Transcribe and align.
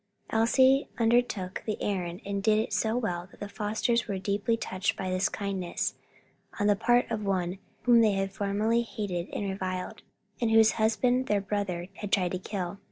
Elsie 0.31 0.89
undertook 0.97 1.61
the 1.67 1.79
errand 1.79 2.21
and 2.25 2.41
did 2.41 2.57
it 2.57 2.73
so 2.73 2.97
well 2.97 3.27
that 3.29 3.39
the 3.39 3.47
Fosters 3.47 4.07
were 4.07 4.17
deeply 4.17 4.57
touched 4.57 4.95
by 4.97 5.11
this 5.11 5.29
kindness 5.29 5.93
on 6.59 6.65
the 6.65 6.75
part 6.75 7.05
of 7.11 7.23
one 7.23 7.59
whom 7.83 8.01
they 8.01 8.13
had 8.13 8.33
formerly 8.33 8.81
hated 8.81 9.29
and 9.31 9.47
reviled, 9.47 10.01
and 10.41 10.49
whose 10.49 10.71
husband 10.71 11.27
their 11.27 11.39
brother 11.39 11.87
had 11.97 12.11
tried 12.11 12.31
to 12.31 12.39
kill. 12.39 12.79